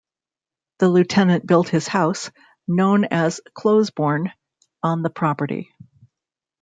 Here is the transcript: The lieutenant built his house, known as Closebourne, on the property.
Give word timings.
The 0.79 0.89
lieutenant 0.89 1.45
built 1.45 1.69
his 1.69 1.87
house, 1.87 2.31
known 2.67 3.05
as 3.05 3.39
Closebourne, 3.55 4.31
on 4.81 5.03
the 5.03 5.11
property. 5.11 5.69